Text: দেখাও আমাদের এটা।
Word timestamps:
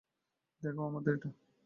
দেখাও 0.63 0.85
আমাদের 0.85 1.13
এটা। 1.13 1.29